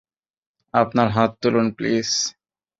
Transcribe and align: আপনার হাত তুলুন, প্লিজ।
আপনার 0.73 1.07
হাত 1.07 1.31
তুলুন, 1.41 1.67
প্লিজ। 1.77 2.09